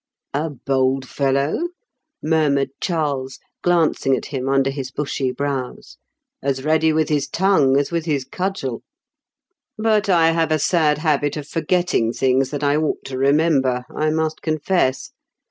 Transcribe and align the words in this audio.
"A 0.33 0.49
bold 0.49 1.05
feUow!". 1.05 1.67
murmured 2.23 2.71
Charles, 2.81 3.37
glancing 3.61 4.15
at 4.15 4.25
him 4.25 4.49
under 4.49 4.71
his 4.71 4.89
bushy 4.89 5.31
brows;" 5.31 5.99
aa 6.43 6.53
ready 6.63 6.91
with 6.91 7.09
his 7.09 7.27
tongue 7.27 7.77
as 7.77 7.91
with 7.91 8.05
his 8.05 8.25
cudgeL 8.25 8.81
THE 9.77 9.83
KINO'S 9.83 9.99
PBE88. 10.01 10.05
293 10.07 10.07
But 10.07 10.09
I 10.09 10.31
have 10.31 10.51
a 10.51 10.57
sad 10.57 10.97
habit 11.07 11.37
of 11.37 11.47
forgetting 11.47 12.13
things 12.13 12.49
that 12.49 12.63
I 12.63 12.77
ought 12.77 13.05
to 13.05 13.17
remember, 13.19 13.85
I 13.95 14.09
must 14.09 14.41
confess. 14.41 15.11